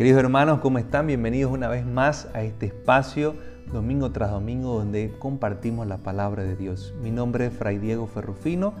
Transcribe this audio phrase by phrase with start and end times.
[0.00, 1.08] Queridos hermanos, ¿cómo están?
[1.08, 3.34] Bienvenidos una vez más a este espacio,
[3.70, 6.94] domingo tras domingo, donde compartimos la palabra de Dios.
[7.02, 8.72] Mi nombre es Fray Diego Ferrufino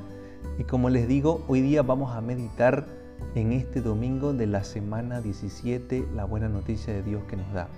[0.58, 2.86] y como les digo, hoy día vamos a meditar
[3.34, 7.68] en este domingo de la semana 17 la buena noticia de Dios que nos da.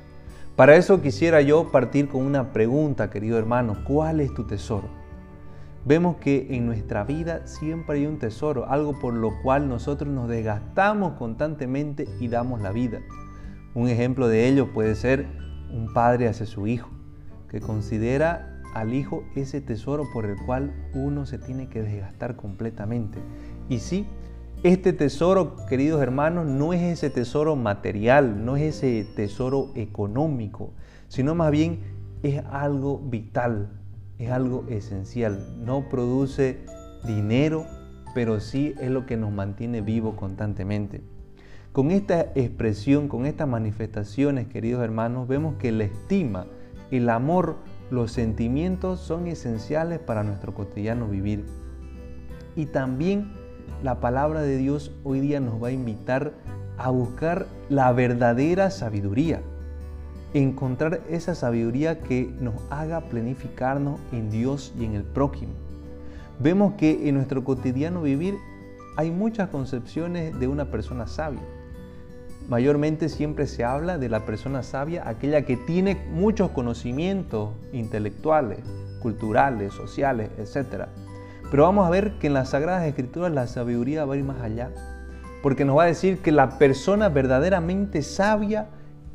[0.54, 4.86] Para eso quisiera yo partir con una pregunta, querido hermano, ¿cuál es tu tesoro?
[5.84, 10.28] Vemos que en nuestra vida siempre hay un tesoro, algo por lo cual nosotros nos
[10.28, 13.00] desgastamos constantemente y damos la vida.
[13.74, 15.26] Un ejemplo de ello puede ser
[15.72, 16.90] un padre hacia su hijo,
[17.48, 23.18] que considera al hijo ese tesoro por el cual uno se tiene que desgastar completamente.
[23.68, 24.06] Y sí,
[24.62, 30.72] este tesoro, queridos hermanos, no es ese tesoro material, no es ese tesoro económico,
[31.08, 31.80] sino más bien
[32.22, 33.70] es algo vital,
[34.18, 35.64] es algo esencial.
[35.64, 36.58] No produce
[37.06, 37.66] dinero,
[38.14, 41.02] pero sí es lo que nos mantiene vivos constantemente.
[41.72, 46.44] Con esta expresión, con estas manifestaciones, queridos hermanos, vemos que la estima,
[46.90, 47.56] el amor,
[47.90, 51.46] los sentimientos son esenciales para nuestro cotidiano vivir.
[52.56, 53.32] Y también
[53.82, 56.34] la palabra de Dios hoy día nos va a invitar
[56.76, 59.40] a buscar la verdadera sabiduría,
[60.34, 65.54] encontrar esa sabiduría que nos haga planificarnos en Dios y en el prójimo.
[66.38, 68.34] Vemos que en nuestro cotidiano vivir
[68.98, 71.40] hay muchas concepciones de una persona sabia.
[72.48, 78.58] Mayormente siempre se habla de la persona sabia, aquella que tiene muchos conocimientos intelectuales,
[79.00, 80.86] culturales, sociales, etc.
[81.50, 84.40] Pero vamos a ver que en las Sagradas Escrituras la sabiduría va a ir más
[84.40, 84.70] allá,
[85.42, 88.68] porque nos va a decir que la persona verdaderamente sabia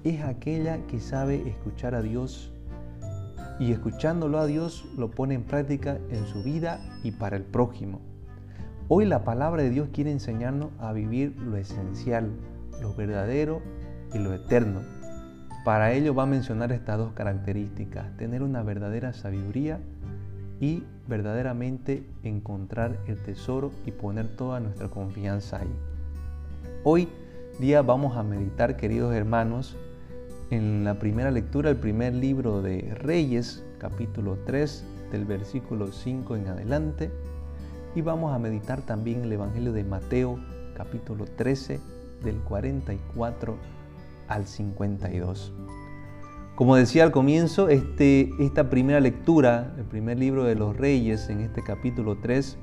[0.04, 2.52] es aquella que sabe escuchar a Dios
[3.60, 8.02] y escuchándolo a Dios lo pone en práctica en su vida y para el prójimo.
[8.88, 12.30] Hoy la palabra de Dios quiere enseñarnos a vivir lo esencial,
[12.82, 13.62] lo verdadero
[14.14, 14.82] y lo eterno.
[15.64, 19.80] Para ello va a mencionar estas dos características, tener una verdadera sabiduría
[20.60, 25.76] y verdaderamente encontrar el tesoro y poner toda nuestra confianza ahí.
[26.84, 27.10] Hoy
[27.60, 29.76] día vamos a meditar, queridos hermanos,
[30.50, 36.48] en la primera lectura, el primer libro de Reyes, capítulo 3, del versículo 5 en
[36.48, 37.12] adelante,
[37.96, 40.40] y vamos a meditar también el Evangelio de Mateo,
[40.76, 41.80] capítulo 13,
[42.24, 43.58] del 44
[44.28, 45.54] al 52.
[46.56, 51.42] Como decía al comienzo, este, esta primera lectura, el primer libro de los reyes en
[51.42, 52.58] este capítulo 3,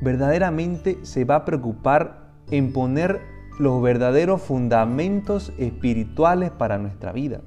[0.00, 3.20] verdaderamente se va a preocupar en poner
[3.58, 7.42] los verdaderos fundamentos espirituales para nuestra vida.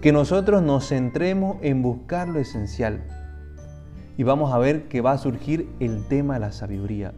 [0.00, 3.02] Que nosotros nos centremos en buscar lo esencial.
[4.16, 7.12] Y vamos a ver que va a surgir el tema de la sabiduría.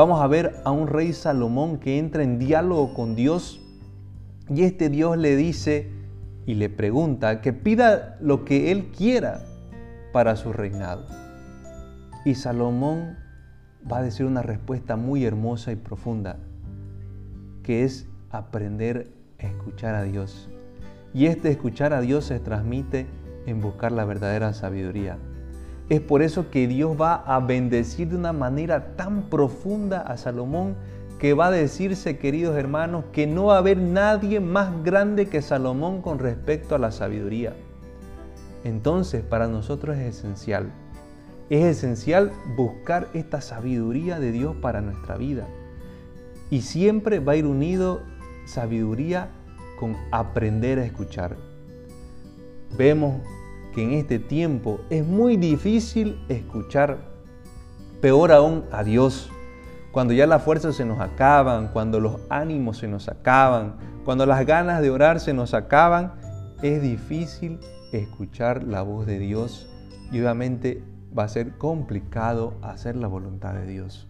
[0.00, 3.60] Vamos a ver a un rey Salomón que entra en diálogo con Dios
[4.48, 5.90] y este Dios le dice
[6.46, 9.44] y le pregunta que pida lo que él quiera
[10.14, 11.04] para su reinado.
[12.24, 13.18] Y Salomón
[13.92, 16.38] va a decir una respuesta muy hermosa y profunda,
[17.62, 20.48] que es aprender a escuchar a Dios.
[21.12, 23.06] Y este escuchar a Dios se transmite
[23.44, 25.18] en buscar la verdadera sabiduría.
[25.90, 30.76] Es por eso que Dios va a bendecir de una manera tan profunda a Salomón
[31.18, 35.42] que va a decirse, queridos hermanos, que no va a haber nadie más grande que
[35.42, 37.54] Salomón con respecto a la sabiduría.
[38.62, 40.70] Entonces, para nosotros es esencial.
[41.50, 45.48] Es esencial buscar esta sabiduría de Dios para nuestra vida.
[46.50, 48.00] Y siempre va a ir unido
[48.46, 49.30] sabiduría
[49.78, 51.36] con aprender a escuchar.
[52.78, 53.22] Vemos
[53.74, 56.98] que en este tiempo es muy difícil escuchar,
[58.00, 59.30] peor aún a Dios.
[59.92, 64.46] Cuando ya las fuerzas se nos acaban, cuando los ánimos se nos acaban, cuando las
[64.46, 66.14] ganas de orar se nos acaban,
[66.62, 67.58] es difícil
[67.92, 69.68] escuchar la voz de Dios
[70.12, 70.82] y obviamente
[71.16, 74.08] va a ser complicado hacer la voluntad de Dios.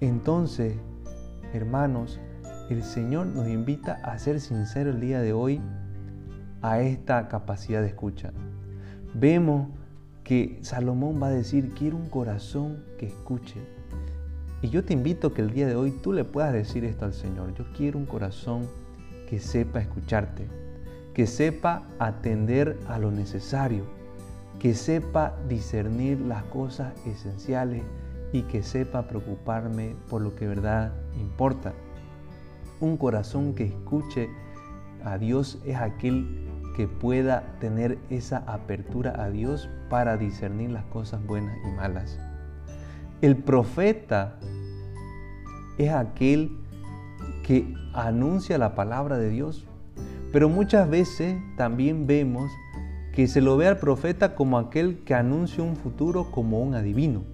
[0.00, 0.76] Entonces,
[1.52, 2.20] hermanos,
[2.70, 5.60] el Señor nos invita a ser sinceros el día de hoy
[6.62, 8.32] a esta capacidad de escucha
[9.14, 9.68] vemos
[10.24, 13.60] que Salomón va a decir, quiero un corazón que escuche.
[14.62, 17.04] Y yo te invito a que el día de hoy tú le puedas decir esto
[17.04, 17.52] al Señor.
[17.54, 18.68] Yo quiero un corazón
[19.28, 20.46] que sepa escucharte,
[21.14, 23.84] que sepa atender a lo necesario,
[24.60, 27.82] que sepa discernir las cosas esenciales
[28.32, 31.72] y que sepa preocuparme por lo que verdad importa.
[32.80, 34.28] Un corazón que escuche
[35.04, 41.24] a Dios es aquel que pueda tener esa apertura a Dios para discernir las cosas
[41.26, 42.18] buenas y malas.
[43.20, 44.38] El profeta
[45.78, 46.50] es aquel
[47.42, 49.66] que anuncia la palabra de Dios.
[50.32, 52.50] Pero muchas veces también vemos
[53.12, 57.24] que se lo ve al profeta como aquel que anuncia un futuro como un adivino,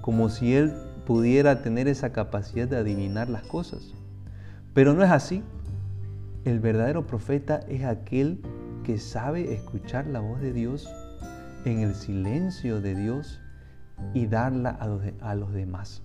[0.00, 0.72] como si él
[1.04, 3.92] pudiera tener esa capacidad de adivinar las cosas.
[4.72, 5.42] Pero no es así.
[6.44, 8.42] El verdadero profeta es aquel
[8.84, 10.86] que sabe escuchar la voz de Dios
[11.64, 13.40] en el silencio de Dios
[14.12, 16.02] y darla a los, demás.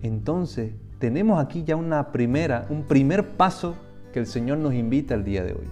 [0.00, 3.74] Entonces, tenemos aquí ya una primera, un primer paso
[4.14, 5.68] que el Señor nos invita el día de hoy.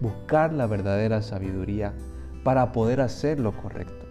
[0.00, 1.94] Buscar la verdadera sabiduría
[2.44, 4.06] para poder hacer lo correcto.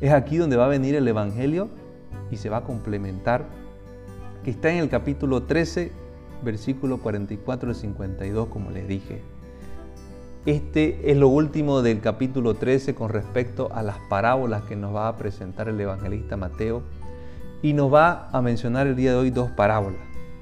[0.00, 1.68] Es aquí donde va a venir el Evangelio
[2.30, 3.44] y se va a complementar,
[4.42, 5.92] que está en el capítulo 13,
[6.42, 9.22] versículo 44 al 52, como les dije.
[10.44, 15.08] Este es lo último del capítulo 13 con respecto a las parábolas que nos va
[15.08, 16.82] a presentar el evangelista Mateo
[17.62, 20.00] y nos va a mencionar el día de hoy dos parábolas,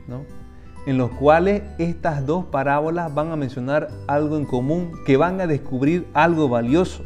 [0.09, 0.25] ¿no?
[0.87, 5.47] en los cuales estas dos parábolas van a mencionar algo en común, que van a
[5.47, 7.05] descubrir algo valioso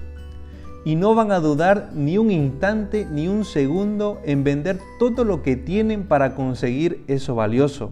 [0.85, 5.43] y no van a dudar ni un instante ni un segundo en vender todo lo
[5.43, 7.91] que tienen para conseguir eso valioso,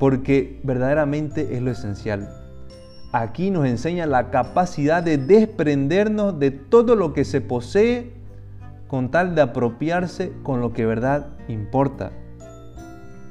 [0.00, 2.30] porque verdaderamente es lo esencial.
[3.12, 8.14] Aquí nos enseña la capacidad de desprendernos de todo lo que se posee
[8.88, 12.12] con tal de apropiarse con lo que verdad importa.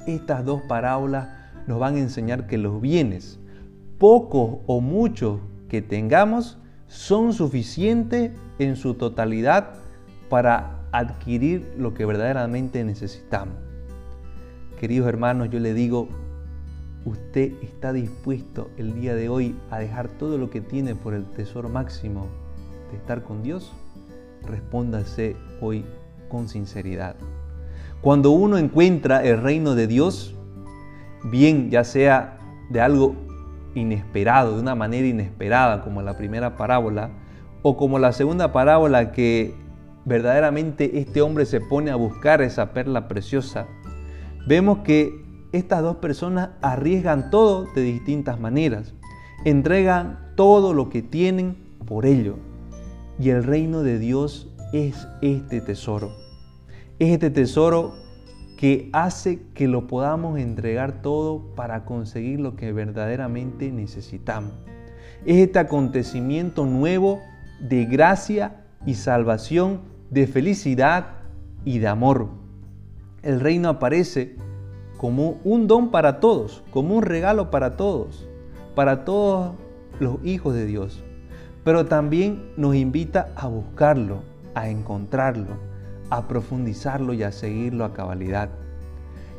[0.06, 1.30] Estas dos parábolas
[1.66, 3.39] nos van a enseñar que los bienes,
[3.98, 5.39] pocos o muchos
[5.69, 9.71] que tengamos, son suficientes en su totalidad
[10.30, 13.56] para adquirir lo que verdaderamente necesitamos.
[14.80, 16.10] Queridos hermanos, yo le digo,
[17.06, 21.25] ¿usted está dispuesto el día de hoy a dejar todo lo que tiene por el
[21.25, 22.28] tesoro máximo
[22.92, 23.74] de estar con Dios?
[24.46, 25.86] Respóndase hoy
[26.30, 27.16] con sinceridad.
[28.01, 30.36] Cuando uno encuentra el reino de Dios,
[31.24, 32.38] bien ya sea
[32.69, 33.16] de algo
[33.75, 37.10] inesperado, de una manera inesperada, como la primera parábola,
[37.62, 39.54] o como la segunda parábola que
[40.06, 43.68] verdaderamente este hombre se pone a buscar esa perla preciosa,
[44.48, 48.94] vemos que estas dos personas arriesgan todo de distintas maneras,
[49.46, 52.38] entregan todo lo que tienen por ello.
[53.19, 56.12] Y el reino de Dios es este tesoro.
[57.00, 57.94] Es este tesoro
[58.57, 64.52] que hace que lo podamos entregar todo para conseguir lo que verdaderamente necesitamos.
[65.25, 67.19] Es este acontecimiento nuevo
[67.60, 71.07] de gracia y salvación, de felicidad
[71.66, 72.30] y de amor.
[73.22, 74.36] El reino aparece
[75.00, 78.28] como un don para todos, como un regalo para todos,
[78.75, 79.54] para todos
[79.98, 81.01] los hijos de Dios.
[81.63, 84.24] Pero también nos invita a buscarlo,
[84.56, 85.56] a encontrarlo,
[86.10, 88.50] a profundizarlo y a seguirlo a cabalidad.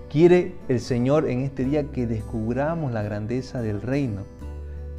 [0.09, 4.23] Quiere el Señor en este día que descubramos la grandeza del reino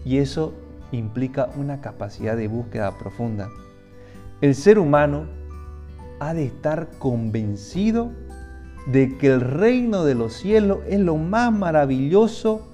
[0.06, 0.54] y eso
[0.92, 3.50] implica una capacidad de búsqueda profunda.
[4.42, 5.25] El ser humano
[6.19, 8.12] ha de estar convencido
[8.88, 12.68] de que el reino de los cielos es lo más maravilloso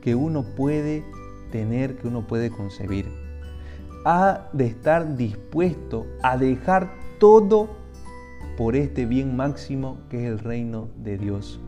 [0.00, 1.04] que uno puede
[1.50, 3.06] tener, que uno puede concebir.
[4.04, 7.68] Ha de estar dispuesto a dejar todo
[8.56, 11.60] por este bien máximo que es el reino de Dios.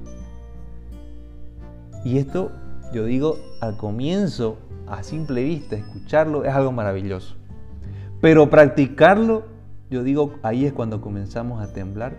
[2.04, 2.50] Y esto,
[2.92, 7.36] yo digo, al comienzo, a simple vista, escucharlo es algo maravilloso.
[8.20, 9.44] Pero practicarlo,
[9.90, 12.16] yo digo, ahí es cuando comenzamos a temblar,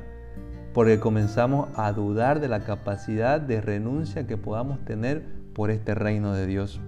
[0.76, 6.34] porque comenzamos a dudar de la capacidad de renuncia que podamos tener por este reino
[6.34, 6.82] de Dios.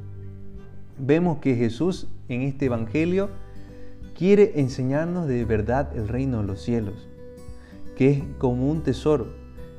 [0.99, 3.29] Vemos que Jesús en este Evangelio
[4.13, 7.07] quiere enseñarnos de verdad el reino de los cielos
[7.95, 9.27] que es como un tesoro,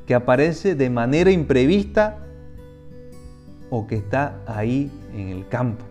[0.06, 2.16] que aparece de manera imprevista
[3.68, 5.84] o que está ahí en el campo.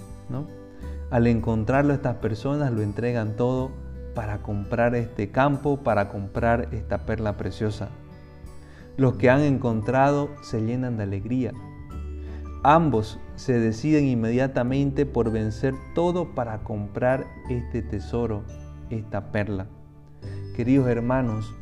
[1.12, 3.72] Al encontrarlo estas personas lo entregan todo
[4.16, 7.90] para comprar este campo, para comprar esta perla preciosa.
[8.98, 11.54] Los que han encontrado se llenan de alegría.
[12.64, 18.44] Ambos se deciden inmediatamente por vencer todo para comprar este tesoro,
[18.90, 19.68] esta perla.
[20.56, 21.54] Queridos hermanos,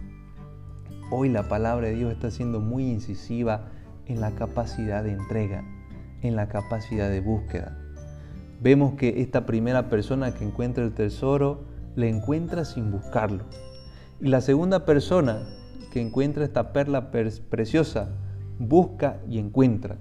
[1.12, 3.68] Hoy la palabra de Dios está siendo muy incisiva
[4.08, 5.64] en la capacidad de entrega,
[6.24, 7.78] en la capacidad de búsqueda.
[8.60, 11.64] Vemos que esta primera persona que encuentra el tesoro,
[11.96, 13.44] le encuentra sin buscarlo.
[14.20, 15.44] Y la segunda persona
[16.02, 18.10] encuentra esta perla preciosa,
[18.60, 19.98] busca y encuentra.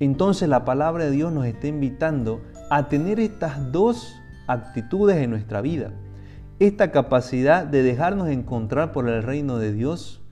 [0.00, 4.14] Entonces la palabra de Dios nos está invitando a tener estas dos
[4.46, 5.92] actitudes en nuestra vida.
[6.60, 10.22] Esta capacidad de dejarnos encontrar por el reino de Dios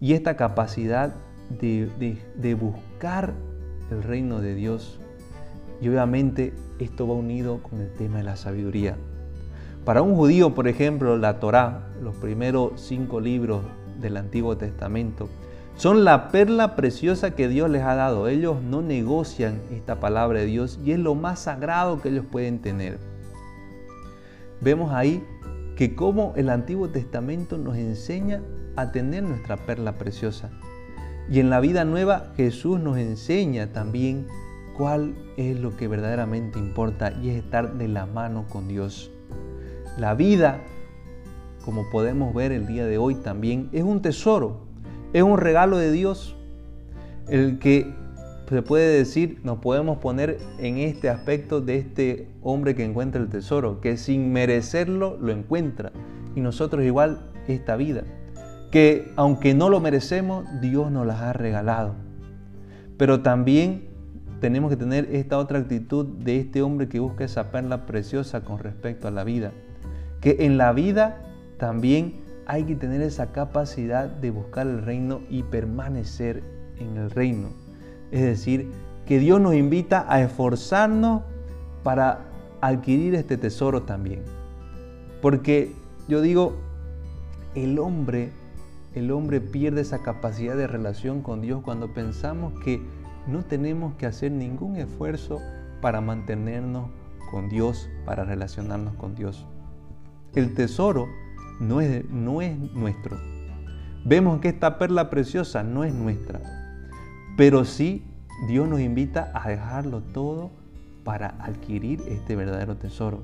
[0.00, 1.14] y esta capacidad
[1.58, 3.34] de, buscar
[3.90, 5.00] el reino de Dios.
[5.80, 8.96] Y obviamente esto va unido con el tema de la sabiduría.
[9.84, 13.62] Para un judío, por ejemplo, la Torá, los primeros cinco libros
[14.00, 15.28] del Antiguo Testamento,
[15.76, 18.28] son la perla preciosa que Dios les ha dado.
[18.28, 22.60] Ellos no negocian esta palabra de Dios y es lo más sagrado que ellos pueden
[22.60, 22.98] tener.
[24.60, 25.24] Vemos ahí
[25.76, 28.42] que como el Antiguo Testamento nos enseña
[28.76, 30.50] a tener nuestra perla preciosa.
[31.30, 34.26] Y en la vida nueva Jesús nos enseña también
[34.76, 39.10] cuál es lo que verdaderamente importa y es estar de la mano con Dios.
[39.96, 40.60] La vida,
[41.64, 44.70] como podemos ver el día de hoy también, es un tesoro
[45.12, 46.36] es un regalo de Dios
[47.28, 47.92] el que
[48.48, 53.28] se puede decir, nos podemos poner en este aspecto de este hombre que encuentra el
[53.28, 55.92] tesoro, que sin merecerlo lo encuentra.
[56.34, 58.02] Y nosotros igual esta vida,
[58.72, 61.94] que aunque no lo merecemos, Dios nos las ha regalado.
[62.96, 63.88] Pero también
[64.40, 68.58] tenemos que tener esta otra actitud de este hombre que busca esa perla preciosa con
[68.58, 69.52] respecto a la vida.
[70.20, 71.29] Que en la vida
[71.60, 72.14] también
[72.46, 76.42] hay que tener esa capacidad de buscar el reino y permanecer
[76.78, 77.50] en el reino.
[78.10, 78.72] Es decir,
[79.06, 81.22] que Dios nos invita a esforzarnos
[81.84, 82.24] para
[82.62, 84.22] adquirir este tesoro también.
[85.20, 85.72] Porque
[86.08, 86.56] yo digo,
[87.54, 88.32] el hombre,
[88.94, 92.80] el hombre pierde esa capacidad de relación con Dios cuando pensamos que
[93.26, 95.40] no tenemos que hacer ningún esfuerzo
[95.82, 96.88] para mantenernos
[97.30, 99.46] con Dios, para relacionarnos con Dios.
[100.34, 101.06] El tesoro
[101.60, 103.18] no es, no es nuestro.
[104.04, 106.40] Vemos que esta perla preciosa no es nuestra,
[107.36, 108.02] pero sí
[108.48, 110.50] Dios nos invita a dejarlo todo
[111.04, 113.22] para adquirir este verdadero tesoro.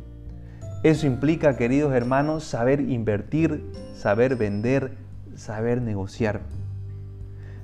[0.82, 3.64] Eso implica, queridos hermanos, saber invertir,
[3.94, 4.92] saber vender,
[5.34, 6.42] saber negociar.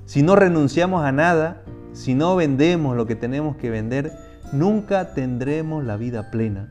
[0.05, 1.61] Si no renunciamos a nada,
[1.93, 4.11] si no vendemos lo que tenemos que vender,
[4.51, 6.69] nunca tendremos la vida plena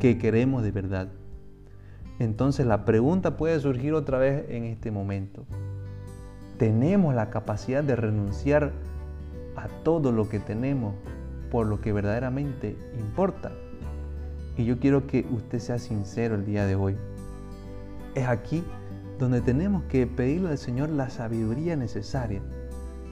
[0.00, 1.08] que queremos de verdad.
[2.18, 5.44] Entonces la pregunta puede surgir otra vez en este momento.
[6.58, 8.72] ¿Tenemos la capacidad de renunciar
[9.56, 10.94] a todo lo que tenemos
[11.50, 13.52] por lo que verdaderamente importa?
[14.56, 16.96] Y yo quiero que usted sea sincero el día de hoy.
[18.14, 18.64] Es aquí
[19.18, 22.40] donde tenemos que pedirle al Señor la sabiduría necesaria,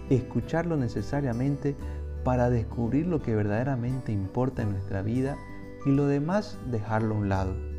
[0.08, 1.76] escucharlo necesariamente
[2.24, 5.36] para descubrir lo que verdaderamente importa en nuestra vida
[5.84, 7.73] y lo demás dejarlo a un lado.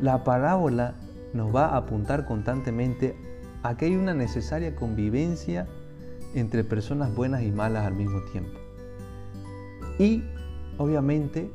[0.00, 0.94] La parábola
[1.34, 3.14] nos va a apuntar constantemente
[3.62, 5.66] a que hay una necesaria convivencia
[6.34, 8.58] entre personas buenas y malas al mismo tiempo.
[9.98, 10.22] Y
[10.78, 11.50] obviamente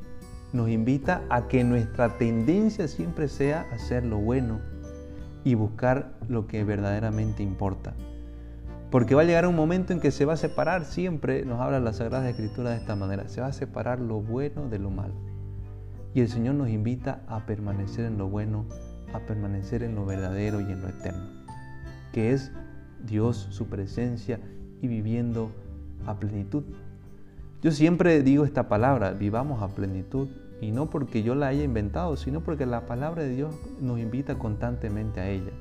[0.53, 4.59] nos invita a que nuestra tendencia siempre sea hacer lo bueno
[5.43, 7.93] y buscar lo que verdaderamente importa.
[8.91, 11.79] Porque va a llegar un momento en que se va a separar, siempre nos habla
[11.79, 15.34] la Sagrada Escritura de esta manera, se va a separar lo bueno de lo malo.
[16.15, 18.65] Y el Señor nos invita a permanecer en lo bueno,
[19.13, 21.27] a permanecer en lo verdadero y en lo eterno,
[22.13, 22.53] que es
[23.05, 24.39] Dios, su presencia
[24.81, 25.51] y viviendo
[26.05, 26.63] a plenitud.
[27.61, 30.29] Yo siempre digo esta palabra, vivamos a plenitud,
[30.61, 34.39] y no porque yo la haya inventado, sino porque la palabra de Dios nos invita
[34.39, 35.51] constantemente a ella.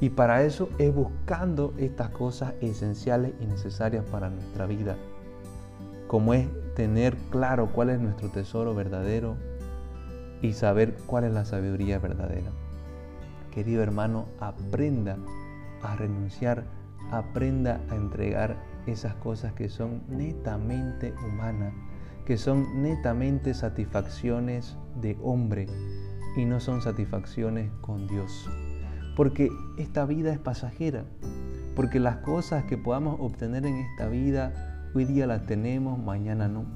[0.00, 4.96] Y para eso es buscando estas cosas esenciales y necesarias para nuestra vida,
[6.06, 9.36] como es tener claro cuál es nuestro tesoro verdadero,
[10.46, 12.50] y saber cuál es la sabiduría verdadera.
[13.50, 15.18] Querido hermano, aprenda
[15.82, 16.64] a renunciar,
[17.10, 21.74] aprenda a entregar esas cosas que son netamente humanas,
[22.24, 25.66] que son netamente satisfacciones de hombre
[26.36, 28.48] y no son satisfacciones con Dios.
[29.16, 31.04] Porque esta vida es pasajera,
[31.74, 36.66] porque las cosas que podamos obtener en esta vida, hoy día las tenemos, mañana no.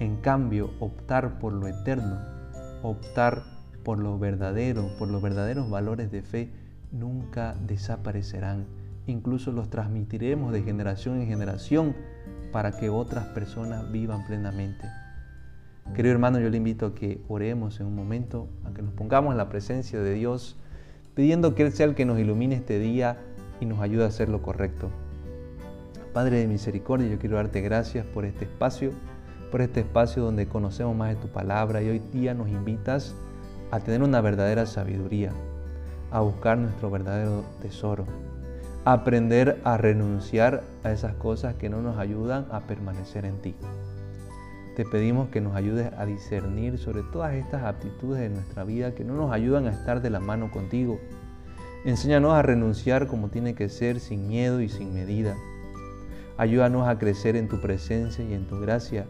[0.00, 2.39] En cambio, optar por lo eterno
[2.82, 3.42] optar
[3.84, 6.50] por lo verdadero, por los verdaderos valores de fe,
[6.92, 8.66] nunca desaparecerán.
[9.06, 11.94] Incluso los transmitiremos de generación en generación
[12.52, 14.86] para que otras personas vivan plenamente.
[15.94, 19.32] Querido hermano, yo le invito a que oremos en un momento, a que nos pongamos
[19.32, 20.56] en la presencia de Dios,
[21.14, 23.18] pidiendo que Él sea el que nos ilumine este día
[23.60, 24.90] y nos ayude a hacer lo correcto.
[26.12, 28.92] Padre de misericordia, yo quiero darte gracias por este espacio
[29.50, 33.14] por este espacio donde conocemos más de tu palabra y hoy día nos invitas
[33.70, 35.32] a tener una verdadera sabiduría,
[36.10, 38.06] a buscar nuestro verdadero tesoro,
[38.84, 43.54] a aprender a renunciar a esas cosas que no nos ayudan a permanecer en ti.
[44.76, 49.04] Te pedimos que nos ayudes a discernir sobre todas estas aptitudes de nuestra vida que
[49.04, 50.98] no nos ayudan a estar de la mano contigo.
[51.84, 55.36] Enséñanos a renunciar como tiene que ser, sin miedo y sin medida
[56.40, 59.04] Ayúdanos a crecer en tu presencia y en tu gracia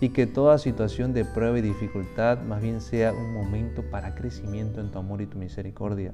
[0.00, 4.80] y que toda situación de prueba y dificultad más bien sea un momento para crecimiento
[4.80, 6.12] en tu amor y tu misericordia.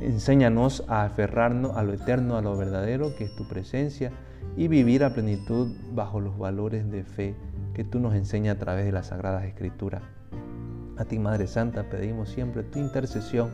[0.00, 4.12] Enséñanos a aferrarnos a lo eterno, a lo verdadero que es tu presencia
[4.56, 7.34] y vivir a plenitud bajo los valores de fe
[7.74, 10.02] que tú nos enseñas a través de las Sagradas Escrituras.
[10.96, 13.50] A ti, Madre Santa, pedimos siempre tu intercesión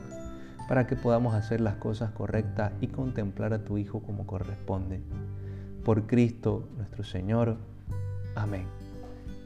[0.69, 5.00] para que podamos hacer las cosas correctas y contemplar a tu Hijo como corresponde.
[5.85, 7.57] Por Cristo nuestro Señor.
[8.35, 8.78] Amén.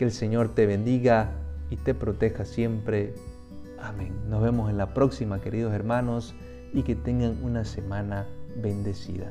[0.03, 1.31] Que el Señor te bendiga
[1.71, 3.15] y te proteja siempre.
[3.81, 4.13] Amén.
[4.29, 6.35] Nos vemos en la próxima, queridos hermanos,
[6.73, 9.31] y que tengan una semana bendecida.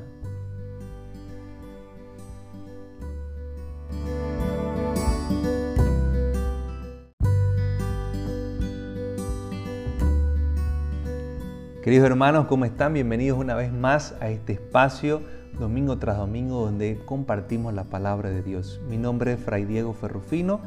[11.82, 12.94] Queridos hermanos, ¿cómo están?
[12.94, 15.20] Bienvenidos una vez más a este espacio,
[15.62, 18.80] domingo tras domingo, donde compartimos la palabra de Dios.
[18.88, 20.58] Mi nombre es Fray Diego Ferrufino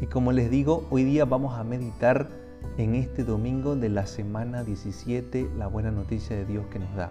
[0.00, 2.28] y como les digo, hoy día vamos a meditar
[2.76, 7.10] en este domingo de la semana 17 la buena noticia de Dios que nos da.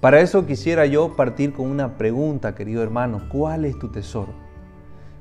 [0.00, 4.32] Para eso quisiera yo partir con una pregunta, querido hermano, ¿cuál es tu tesoro?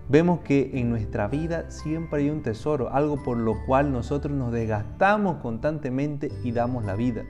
[0.09, 4.51] Vemos que en nuestra vida siempre hay un tesoro, algo por lo cual nosotros nos
[4.51, 7.23] desgastamos constantemente y damos la vida.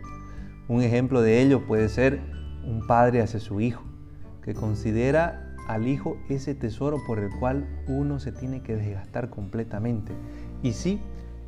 [0.68, 2.20] Un ejemplo de ello puede ser
[2.66, 3.84] un padre hacia su hijo,
[4.44, 10.14] que considera al hijo ese tesoro por el cual uno se tiene que desgastar completamente.
[10.64, 11.00] Y sí,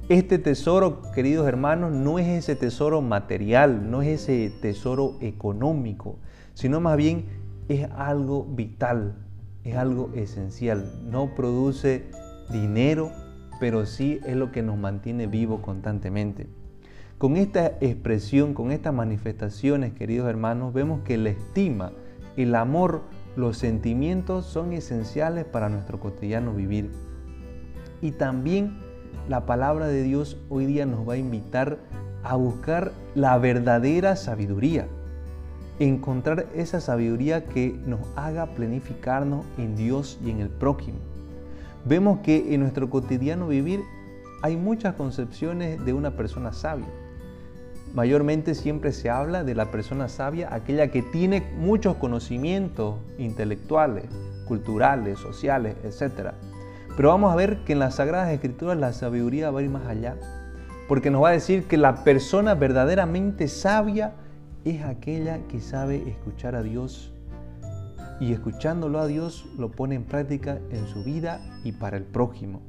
[0.10, 6.18] este tesoro, queridos hermanos, no es ese tesoro material, no es ese tesoro económico,
[6.54, 7.26] sino más bien
[7.70, 9.16] es algo vital,
[9.64, 10.92] es algo esencial.
[11.10, 12.04] No produce
[12.52, 13.12] dinero,
[13.60, 16.48] pero sí es lo que nos mantiene vivos constantemente.
[17.18, 21.94] Con esta expresión, con estas manifestaciones, queridos hermanos, vemos que la estima,
[22.38, 23.02] el amor,
[23.36, 26.92] los sentimientos son esenciales para nuestro cotidiano vivir.
[28.02, 28.78] Y también
[29.30, 31.78] la palabra de Dios hoy día nos va a invitar
[32.24, 34.88] a buscar la verdadera sabiduría,
[35.80, 41.00] encontrar esa sabiduría que nos haga planificarnos en Dios y en el prójimo.
[41.86, 43.82] Vemos que en nuestro cotidiano vivir
[44.42, 46.88] hay muchas concepciones de una persona sabia.
[47.94, 54.06] Mayormente siempre se habla de la persona sabia, aquella que tiene muchos conocimientos intelectuales,
[54.48, 56.32] culturales, sociales, etc.
[56.96, 59.86] Pero vamos a ver que en las Sagradas Escrituras la sabiduría va a ir más
[59.86, 60.16] allá,
[60.88, 64.14] porque nos va a decir que la persona verdaderamente sabia
[64.66, 67.14] es aquella que sabe escuchar a Dios
[68.20, 72.62] y escuchándolo a Dios lo pone en práctica en su vida y para el prójimo.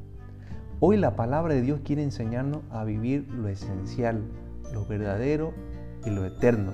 [0.80, 4.22] Hoy la palabra de Dios quiere enseñarnos a vivir lo esencial,
[4.74, 5.54] lo verdadero
[6.04, 6.72] y lo eterno.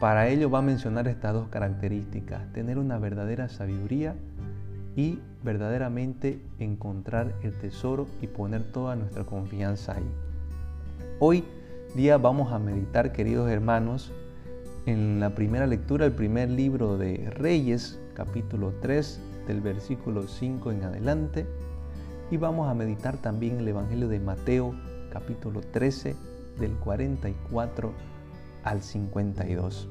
[0.00, 4.14] Para ello va a mencionar estas dos características, tener una verdadera sabiduría
[4.96, 10.08] y verdaderamente encontrar el tesoro y poner toda nuestra confianza ahí.
[11.18, 11.44] Hoy
[11.94, 14.12] día vamos a meditar, queridos hermanos,
[14.86, 20.84] en la primera lectura, el primer libro de Reyes, capítulo 3, del versículo 5 en
[20.84, 21.46] adelante,
[22.30, 24.74] y vamos a meditar también el Evangelio de Mateo,
[25.10, 26.14] capítulo 13,
[26.58, 27.92] del 44
[28.64, 29.88] al 52.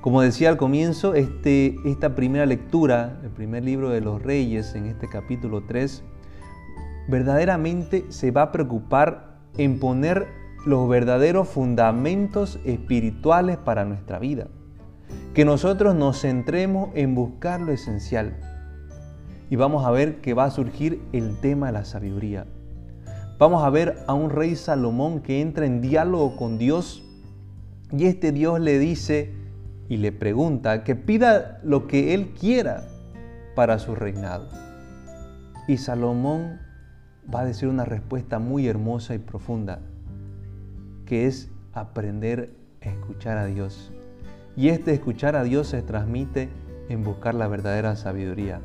[0.00, 4.86] Como decía al comienzo, este, esta primera lectura, el primer libro de los reyes en
[4.86, 6.04] este capítulo 3,
[7.08, 10.28] verdaderamente se va a preocupar en poner
[10.64, 14.46] los verdaderos fundamentos espirituales para nuestra vida.
[15.34, 18.36] Que nosotros nos centremos en buscar lo esencial.
[19.50, 22.46] Y vamos a ver que va a surgir el tema de la sabiduría.
[23.38, 27.04] Vamos a ver a un rey Salomón que entra en diálogo con Dios
[27.92, 29.32] y este Dios le dice
[29.88, 32.88] y le pregunta que pida lo que él quiera
[33.54, 34.48] para su reinado.
[35.68, 36.58] Y Salomón
[37.32, 39.78] va a decir una respuesta muy hermosa y profunda,
[41.06, 42.50] que es aprender
[42.82, 43.92] a escuchar a Dios.
[44.56, 46.48] Y este escuchar a Dios se transmite
[46.88, 48.60] en buscar la verdadera sabiduría.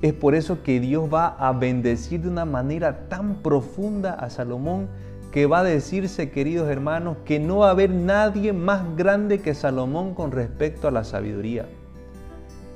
[0.00, 4.88] Es por eso que Dios va a bendecir de una manera tan profunda a Salomón
[5.32, 9.54] que va a decirse, queridos hermanos, que no va a haber nadie más grande que
[9.54, 11.68] Salomón con respecto a la sabiduría.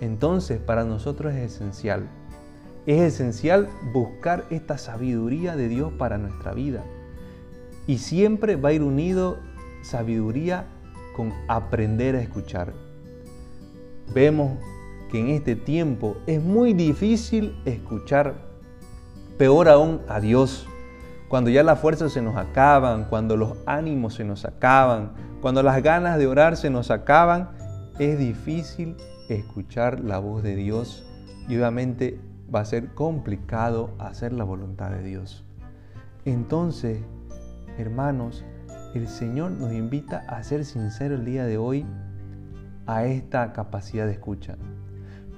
[0.01, 2.09] Entonces, para nosotros es esencial.
[2.87, 6.83] Es esencial buscar esta sabiduría de Dios para nuestra vida.
[7.87, 9.39] Y siempre va a ir unido
[9.83, 10.67] sabiduría
[11.17, 12.73] con aprender a escuchar.
[14.13, 14.59] Vemos
[15.13, 18.35] que en este tiempo es muy difícil escuchar,
[19.37, 20.67] peor aún a Dios.
[21.29, 25.83] Cuando ya las fuerzas se nos acaban, cuando los ánimos se nos acaban, cuando las
[25.83, 27.51] ganas de orar se nos acaban,
[27.99, 28.97] es difícil
[29.29, 31.07] escuchar la voz de Dios
[31.47, 32.19] y obviamente
[32.53, 35.45] va a ser complicado hacer la voluntad de Dios.
[36.25, 37.03] Entonces,
[37.77, 38.47] hermanos,
[38.95, 41.85] el Señor nos invita a ser sinceros el día de hoy
[42.87, 44.57] a esta capacidad de escucha.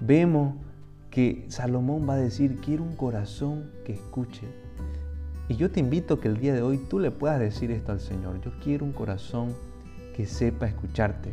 [0.06, 0.56] Vemos
[1.10, 4.46] que Salomón va a decir, quiero un corazón que escuche.
[5.48, 7.92] Y yo te invito a que el día de hoy tú le puedas decir esto
[7.92, 8.38] al Señor.
[8.42, 9.54] Yo quiero un corazón
[10.14, 11.32] que sepa escucharte,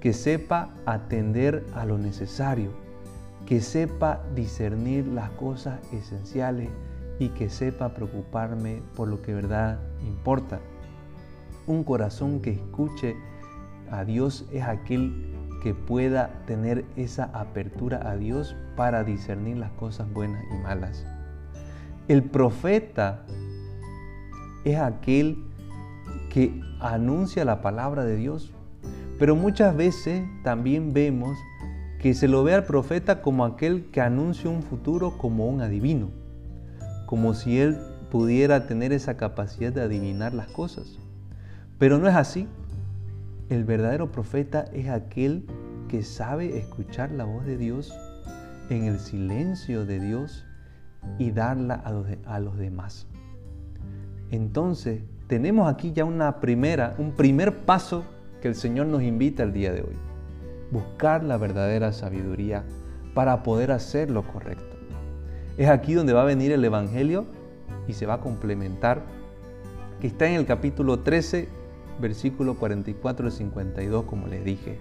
[0.00, 2.72] que sepa atender a lo necesario,
[3.46, 6.68] que sepa discernir las cosas esenciales
[7.18, 10.60] y que sepa preocuparme por lo que verdad importa.
[11.66, 13.16] Un corazón que escuche
[13.90, 15.33] a Dios es aquel
[15.64, 21.06] que pueda tener esa apertura a Dios para discernir las cosas buenas y malas.
[22.06, 23.24] El profeta
[24.66, 25.42] es aquel
[26.28, 28.52] que anuncia la palabra de Dios,
[29.18, 31.38] pero muchas veces también vemos
[31.98, 36.10] que se lo ve al profeta como aquel que anuncia un futuro como un adivino,
[37.06, 37.78] como si él
[38.10, 40.98] pudiera tener esa capacidad de adivinar las cosas.
[41.78, 42.48] Pero no es así.
[43.48, 45.44] El verdadero profeta es aquel
[45.88, 47.92] que sabe escuchar la voz de Dios
[48.70, 50.46] en el silencio de Dios
[51.18, 53.06] y darla a los, demás.
[54.30, 58.04] Entonces, tenemos aquí ya una primera, un primer paso
[58.40, 59.96] que el Señor nos invita el día de hoy
[60.70, 62.64] buscar la verdadera sabiduría
[63.14, 64.76] para poder hacer lo correcto.
[65.56, 67.26] Es aquí donde va a venir el Evangelio
[67.86, 69.02] y se va a complementar,
[70.00, 71.48] que está en el capítulo 13,
[72.00, 74.78] versículo 44 y 52, como les dije.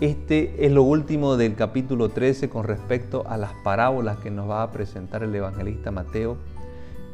[0.00, 4.62] Este es lo último del capítulo 13 con respecto a las parábolas que nos va
[4.62, 6.36] a presentar el evangelista Mateo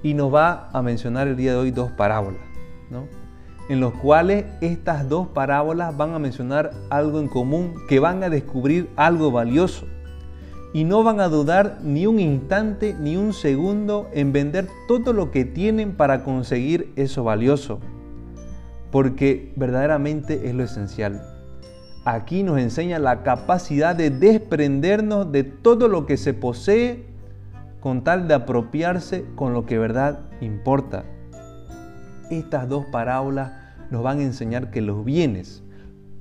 [0.02, 2.40] y nos va a mencionar el día de hoy dos parábolas.
[2.90, 3.04] ¿no?
[3.68, 8.30] en los cuales estas dos parábolas van a mencionar algo en común, que van a
[8.30, 9.86] descubrir algo valioso.
[10.72, 15.30] Y no van a dudar ni un instante ni un segundo en vender todo lo
[15.30, 17.78] que tienen para conseguir eso valioso.
[18.90, 21.22] Porque verdaderamente es lo esencial.
[22.04, 27.04] Aquí nos enseña la capacidad de desprendernos de todo lo que se posee
[27.80, 31.04] con tal de apropiarse con lo que verdad importa
[32.30, 33.52] estas dos parábolas
[33.90, 35.62] nos van a enseñar que los bienes,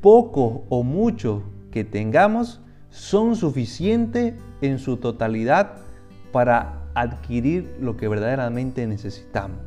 [0.02, 5.74] pocos o muchos que tengamos, son suficientes en su totalidad
[6.32, 9.60] para adquirir lo que verdaderamente necesitamos.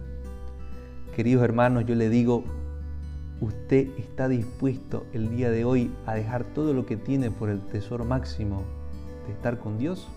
[1.15, 2.45] Queridos hermanos, yo le digo,
[3.41, 7.61] ¿usted está dispuesto el día de hoy a dejar todo lo que tiene por el
[7.61, 8.63] tesoro máximo
[9.27, 10.09] de estar con Dios?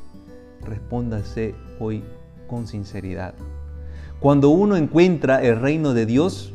[0.62, 2.04] Respóndase hoy
[2.48, 3.34] con sinceridad.
[4.20, 6.54] Cuando uno encuentra el reino de Dios,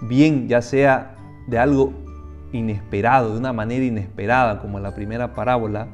[0.00, 1.16] bien ya sea
[1.46, 1.92] de algo
[2.52, 5.88] inesperado, de una manera inesperada, como la primera parábola,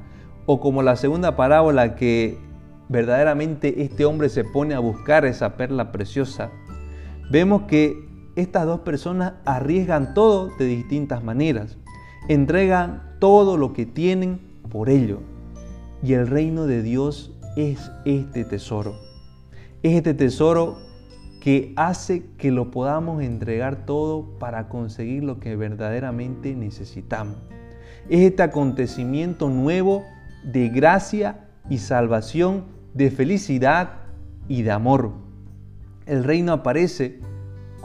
[0.46, 2.38] o como la segunda parábola que
[2.88, 6.50] verdaderamente este hombre se pone a buscar esa perla preciosa,
[7.30, 8.07] vemos que
[8.40, 11.76] estas dos personas arriesgan todo de distintas maneras,
[12.28, 15.20] entregan todo lo que tienen por ello.
[16.02, 19.08] Y el reino de Dios es este tesoro
[19.82, 20.78] es este tesoro
[21.40, 27.36] que hace que lo podamos entregar todo para conseguir lo que verdaderamente necesitamos.
[28.08, 30.04] Es este acontecimiento nuevo
[30.42, 33.90] de gracia y salvación, de felicidad
[34.48, 35.12] y de amor.
[36.06, 37.20] El reino aparece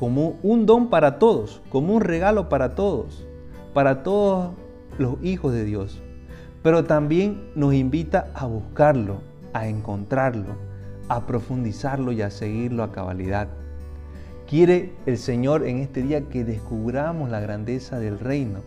[0.04, 3.26] como un don para todos, como un regalo para todos,
[3.74, 4.52] para todos
[4.98, 6.02] los hijos de Dios.
[6.62, 9.22] Pero también nos invita a buscarlo,
[9.54, 10.58] a encontrarlo
[11.08, 13.48] a profundizarlo y a seguirlo a cabalidad.
[14.46, 18.60] Quiere el Señor en este día que descubramos la grandeza del reino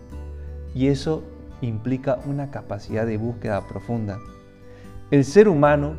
[0.74, 1.22] y eso
[1.60, 4.18] implica una capacidad de búsqueda profunda.
[5.10, 5.96] El ser humano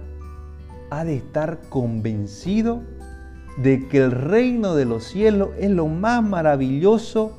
[0.89, 2.81] ha de estar convencido
[3.57, 7.37] de que el reino de los cielos es lo más maravilloso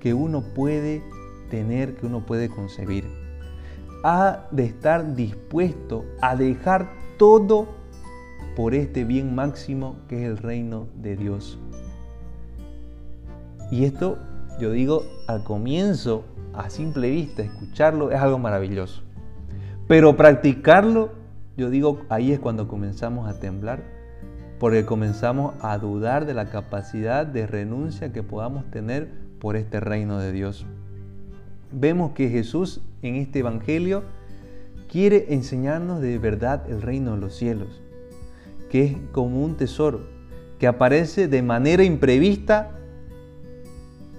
[0.00, 1.02] que uno puede
[1.50, 3.04] tener, que uno puede concebir.
[4.04, 7.66] Ha de estar dispuesto a dejar todo
[8.54, 11.58] por este bien máximo que es el reino de Dios.
[13.70, 14.18] Y esto,
[14.60, 16.24] yo digo, al comienzo,
[16.54, 19.02] a simple vista, escucharlo es algo maravilloso.
[19.88, 21.10] Pero practicarlo,
[21.56, 23.95] yo digo, ahí es cuando comenzamos a temblar,
[24.58, 30.18] porque comenzamos a dudar de la capacidad de renuncia que podamos tener por este reino
[30.18, 30.66] de Dios.
[31.72, 34.04] Vemos que Jesús en este Evangelio
[34.90, 37.82] quiere enseñarnos de verdad el reino de los cielos
[38.70, 40.00] que es como un tesoro,
[40.58, 42.70] que aparece de manera imprevista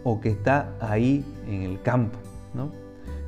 [0.04, 2.18] o que está ahí en el campo.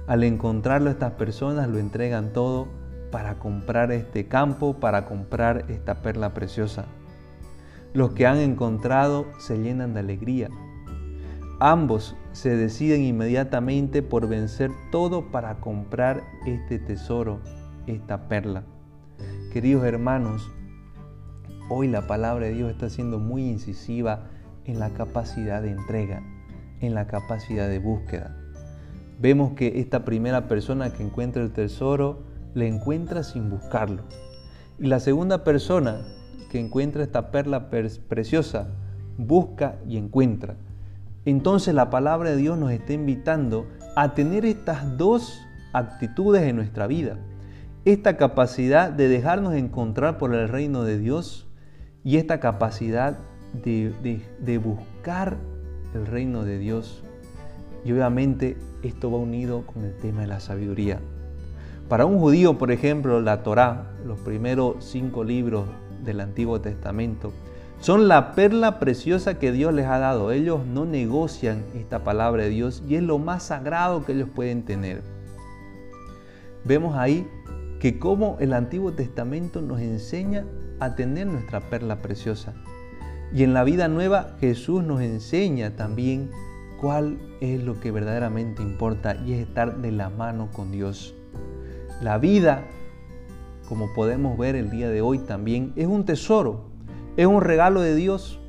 [0.07, 2.67] Al encontrarlo estas personas lo entregan todo
[3.11, 6.85] para comprar este campo, para comprar esta perla preciosa.
[7.93, 10.49] Los que han encontrado se llenan de alegría.
[11.59, 17.39] Ambos se deciden inmediatamente por vencer todo para comprar este tesoro,
[17.87, 18.63] esta perla.
[19.51, 20.51] Queridos hermanos,
[21.67, 24.27] hoy la palabra de Dios está siendo muy incisiva
[24.65, 26.21] en la capacidad de entrega,
[26.81, 28.37] en la capacidad de búsqueda.
[29.19, 32.19] Vemos que esta primera persona que encuentra el tesoro
[32.53, 34.03] le encuentra sin buscarlo.
[34.77, 36.05] Y la segunda persona
[36.49, 38.69] que encuentra esta perla preciosa
[39.17, 40.55] busca y encuentra.
[41.25, 45.41] Entonces la palabra de Dios nos está invitando a tener estas dos
[45.73, 47.17] actitudes en nuestra vida.
[47.85, 51.47] Esta capacidad de dejarnos encontrar por el reino de Dios
[52.03, 53.17] y esta capacidad
[53.63, 53.93] de,
[54.39, 55.37] de buscar
[55.93, 57.03] el reino de Dios.
[57.83, 60.99] Y obviamente esto va unido con el tema de la sabiduría.
[61.89, 65.65] Para un judío, por ejemplo, la Torá, los primeros cinco libros
[66.03, 67.33] del Antiguo Testamento,
[67.79, 70.31] son la perla preciosa que Dios les ha dado.
[70.31, 74.63] Ellos no negocian esta palabra de Dios y es lo más sagrado que ellos pueden
[74.63, 75.01] tener.
[76.65, 77.25] Vemos ahí
[77.79, 80.45] que como el Antiguo Testamento nos enseña
[80.81, 82.53] a tener nuestra perla preciosa.
[83.33, 86.31] Y en la vida nueva Jesús nos enseña también
[86.81, 91.15] cuál es lo que verdaderamente importa y es estar de la mano con Dios.
[92.01, 92.65] La vida,
[93.69, 96.65] como podemos ver el día de hoy también, es un tesoro,
[97.15, 98.39] es un regalo de Dios,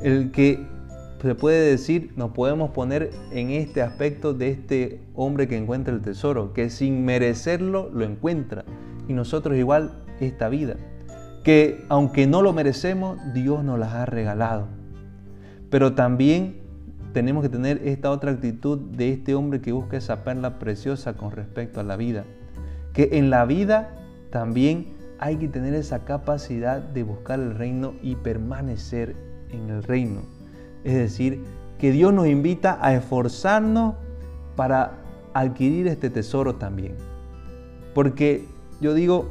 [0.00, 0.64] el que
[1.20, 6.00] se puede decir, nos podemos poner en este aspecto de este hombre que encuentra el
[6.00, 8.64] tesoro, que sin merecerlo lo encuentra.
[9.08, 10.76] Y nosotros igual esta vida,
[11.42, 14.68] que aunque no lo merecemos, Dios nos las ha regalado.
[15.68, 16.60] Pero también
[17.12, 21.32] tenemos que tener esta otra actitud de este hombre que busca esa perla preciosa con
[21.32, 22.24] respecto a la vida.
[22.92, 23.97] Que en la vida
[24.30, 29.16] también hay que tener esa capacidad de buscar el reino y permanecer
[29.50, 30.22] en el reino.
[30.84, 31.44] Es decir,
[31.78, 33.94] que Dios nos invita a esforzarnos
[34.56, 34.98] para
[35.34, 36.96] adquirir este tesoro también.
[37.94, 38.44] Porque
[38.80, 39.28] yo digo,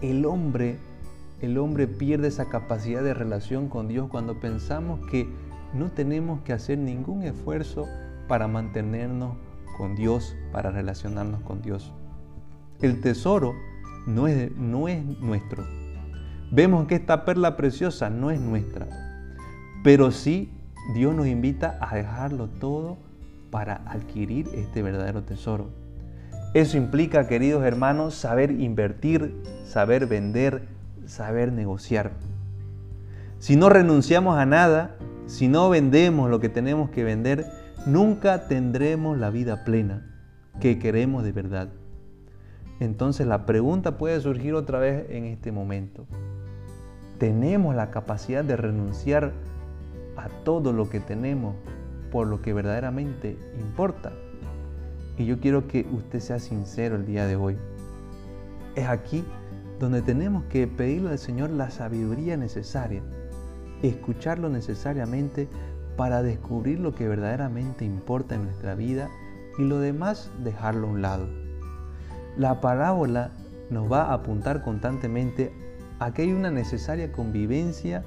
[0.00, 0.78] el hombre,
[1.40, 5.28] el hombre pierde esa capacidad de relación con Dios cuando pensamos que
[5.72, 7.86] no tenemos que hacer ningún esfuerzo
[8.28, 9.36] para mantenernos
[9.78, 11.92] con Dios, para relacionarnos con Dios.
[12.80, 13.54] El tesoro
[14.06, 15.64] no es, no es nuestro.
[16.50, 18.86] Vemos que esta perla preciosa no es nuestra,
[19.82, 20.50] pero sí
[20.94, 22.98] Dios nos invita a dejarlo todo
[23.50, 25.70] para adquirir este verdadero tesoro.
[26.54, 29.34] Eso implica, queridos hermanos, saber invertir,
[29.64, 30.68] saber vender,
[31.06, 32.12] saber negociar.
[33.38, 37.46] Si no renunciamos a nada, si no vendemos lo que tenemos que vender,
[37.86, 40.06] nunca tendremos la vida plena
[40.60, 41.68] que queremos de verdad.
[42.82, 46.04] Entonces la pregunta puede surgir otra vez en este momento.
[47.18, 49.32] ¿Tenemos la capacidad de renunciar
[50.16, 51.54] a todo lo que tenemos
[52.10, 54.12] por lo que verdaderamente importa?
[55.16, 57.56] Y yo quiero que usted sea sincero el día de hoy.
[58.74, 59.24] Es aquí
[59.78, 63.00] donde tenemos que pedirle al Señor la sabiduría necesaria
[63.82, 65.46] escucharlo necesariamente
[65.96, 69.08] para descubrir lo que verdaderamente importa en nuestra vida
[69.56, 71.41] y lo demás dejarlo a un lado.
[72.36, 73.30] La parábola
[73.70, 75.52] nos va a apuntar constantemente
[75.98, 78.04] a que hay una necesaria convivencia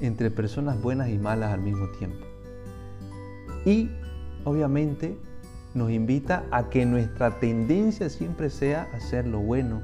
[0.00, 2.26] entre personas buenas y malas al mismo tiempo.
[3.64, 3.90] Y
[4.44, 5.16] obviamente
[5.74, 9.82] nos invita a que nuestra tendencia siempre sea hacer lo bueno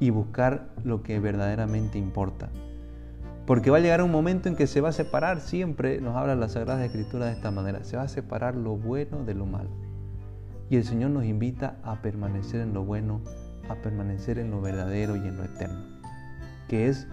[0.00, 2.48] y buscar lo que verdaderamente importa.
[3.46, 6.34] Porque va a llegar un momento en que se va a separar, siempre nos habla
[6.34, 9.70] la Sagrada Escritura de esta manera, se va a separar lo bueno de lo malo.
[10.68, 13.20] Y el Señor nos invita a permanecer en lo bueno,
[13.68, 15.84] a permanecer en lo verdadero y en lo eterno,
[16.68, 17.06] que es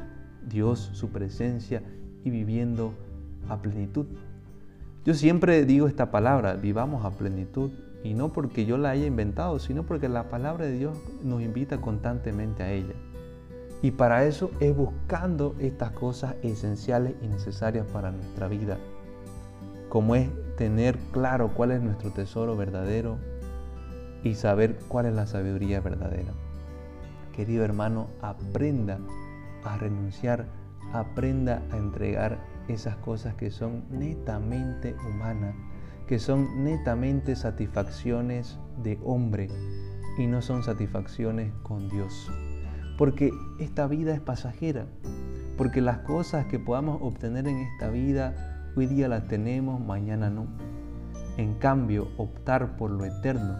[0.47, 1.83] Dios, su presencia
[2.23, 2.93] y viviendo
[3.49, 4.07] a plenitud.
[5.05, 7.71] Yo siempre digo esta palabra, vivamos a plenitud,
[8.03, 11.79] y no porque yo la haya inventado, sino porque la palabra de Dios nos invita
[11.79, 12.93] constantemente a ella.
[13.81, 18.77] Y para eso es buscando estas cosas esenciales y necesarias para nuestra vida,
[19.89, 23.17] como es tener claro cuál es nuestro tesoro verdadero
[24.23, 26.33] y saber cuál es la sabiduría verdadera.
[27.36, 28.99] Querido hermano, aprenda
[29.63, 30.45] a renunciar,
[30.93, 35.55] aprenda a entregar esas cosas que son netamente humanas,
[36.07, 39.49] que son netamente satisfacciones de hombre
[40.17, 42.29] y no son satisfacciones con Dios
[42.97, 44.86] porque esta vida es pasajera,
[45.57, 50.47] porque las cosas que podamos obtener en esta vida, hoy día las tenemos, mañana no.
[51.38, 53.57] En cambio, optar por lo eterno,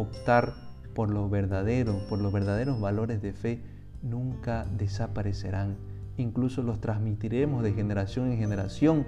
[0.00, 0.54] optar
[0.94, 3.60] por lo verdadero, por los verdaderos valores de fe,
[4.02, 5.76] nunca desaparecerán.
[6.16, 9.06] Incluso los transmitiremos de generación en generación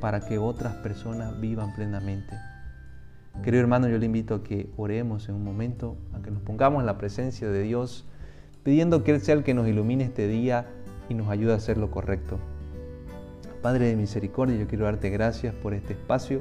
[0.00, 2.36] para que otras personas vivan plenamente.
[3.42, 6.80] Querido hermano, yo le invito a que oremos en un momento, a que nos pongamos
[6.80, 8.06] en la presencia de Dios,
[8.62, 10.66] pidiendo que Él sea el que nos ilumine este día
[11.08, 12.38] y nos ayude a hacer lo correcto.
[13.60, 16.40] Padre de misericordia, yo quiero darte gracias por este espacio,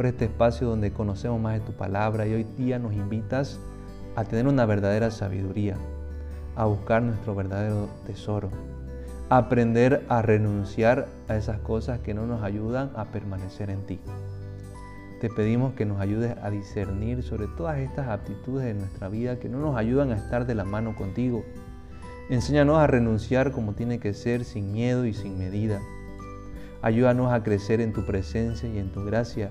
[0.00, 3.60] por este espacio donde conocemos más de tu palabra y hoy día nos invitas
[4.16, 5.76] a tener una verdadera sabiduría,
[6.56, 8.48] a buscar nuestro verdadero tesoro,
[9.28, 14.00] a aprender a renunciar a esas cosas que no nos ayudan a permanecer en ti.
[15.20, 19.50] Te pedimos que nos ayudes a discernir sobre todas estas aptitudes de nuestra vida que
[19.50, 21.44] no nos ayudan a estar de la mano contigo.
[22.30, 25.78] Enséñanos a renunciar como tiene que ser, sin miedo y sin medida
[26.82, 29.50] Ayúdanos a crecer en tu presencia y en tu gracia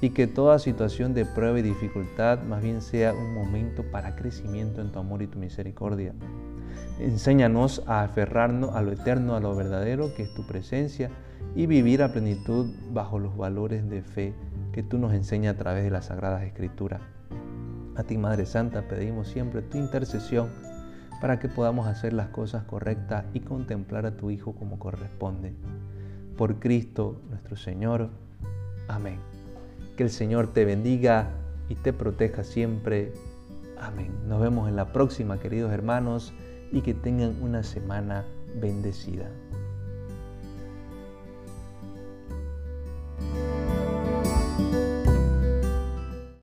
[0.00, 4.80] y que toda situación de prueba y dificultad más bien sea un momento para crecimiento
[4.80, 6.12] en tu amor y tu misericordia.
[6.98, 11.10] Enséñanos a aferrarnos a lo eterno, a lo verdadero que es tu presencia
[11.54, 14.34] y vivir a plenitud bajo los valores de fe
[14.72, 17.00] que tú nos enseñas a través de las Sagradas Escrituras.
[17.96, 20.50] A ti, Madre Santa, pedimos siempre tu intercesión
[21.20, 25.54] para que podamos hacer las cosas correctas y contemplar a tu Hijo como corresponde
[26.36, 28.10] por Cristo nuestro Señor.
[28.88, 29.35] Amén.
[29.96, 31.30] Que el Señor te bendiga
[31.68, 33.12] y te proteja siempre.
[33.78, 34.12] Amén.
[34.26, 36.34] Nos vemos en la próxima, queridos hermanos,
[36.70, 38.24] y que tengan una semana
[38.60, 39.30] bendecida.